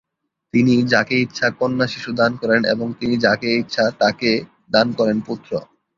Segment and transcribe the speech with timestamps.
[0.53, 4.31] তিনি যাকে ইচ্ছা কন্যা শিশু দান করেন এবং তিনি যাকে ইচ্ছা তাকে
[4.71, 5.51] দান করেন পুত্র।